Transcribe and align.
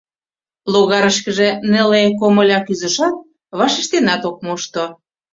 Логарышкыже 0.73 1.49
неле 1.71 2.01
комыля 2.19 2.59
кӱзышат, 2.67 3.15
вашештенат 3.59 4.21
ок 4.29 4.37
мошто. 4.45 4.85